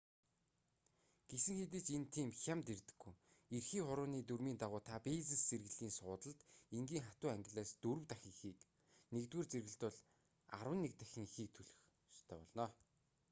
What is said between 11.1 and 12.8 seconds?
ихийг төлөх ёстой болно